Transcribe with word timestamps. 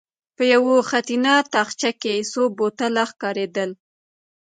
په 0.35 0.43
يوه 0.53 0.73
خټينه 0.89 1.33
تاخچه 1.53 1.91
کې 2.01 2.15
څو 2.31 2.41
بوتله 2.57 3.03
ښکارېدل. 3.11 3.71